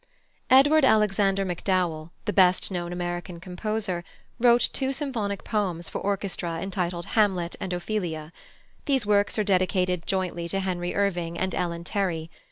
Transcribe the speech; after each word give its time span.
+Edward 0.49 0.83
Alexander 0.83 1.45
MacDowell+, 1.45 2.09
the 2.25 2.33
best 2.33 2.71
known 2.71 2.91
American 2.91 3.39
composer, 3.39 4.03
wrote 4.39 4.67
two 4.73 4.91
symphonic 4.93 5.43
poems 5.43 5.89
for 5.89 6.01
orchestra 6.01 6.59
entitled 6.59 7.05
Hamlet 7.13 7.55
and 7.59 7.71
Ophelia. 7.71 8.33
These 8.85 9.05
works 9.05 9.37
are 9.37 9.43
dedicated 9.43 10.07
jointly 10.07 10.49
to 10.49 10.59
Henry 10.61 10.95
Irving 10.95 11.37
and 11.37 11.53
Ellen 11.53 11.83
Terry. 11.83 12.31